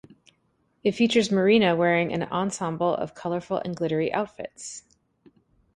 It 0.83 0.93
features 0.93 1.31
Marina 1.31 1.75
wearing 1.75 2.11
an 2.11 2.23
ensemble 2.23 2.95
of 2.95 3.13
colorful 3.13 3.57
and 3.63 3.75
glittery 3.75 4.11
outfits. 4.11 4.81